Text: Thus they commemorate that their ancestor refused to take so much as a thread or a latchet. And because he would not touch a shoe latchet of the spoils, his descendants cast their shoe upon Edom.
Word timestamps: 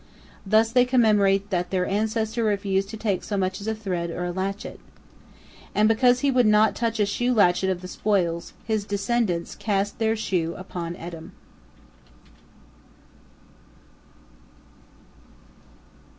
Thus 0.47 0.71
they 0.71 0.83
commemorate 0.83 1.51
that 1.51 1.69
their 1.69 1.85
ancestor 1.85 2.43
refused 2.43 2.89
to 2.89 2.97
take 2.97 3.23
so 3.23 3.37
much 3.37 3.61
as 3.61 3.67
a 3.67 3.75
thread 3.75 4.09
or 4.09 4.25
a 4.25 4.31
latchet. 4.31 4.79
And 5.75 5.87
because 5.87 6.21
he 6.21 6.31
would 6.31 6.47
not 6.47 6.73
touch 6.75 6.99
a 6.99 7.05
shoe 7.05 7.35
latchet 7.35 7.69
of 7.69 7.81
the 7.81 7.87
spoils, 7.87 8.53
his 8.65 8.83
descendants 8.83 9.53
cast 9.53 9.99
their 9.99 10.15
shoe 10.15 10.55
upon 10.57 10.95
Edom. 10.95 11.33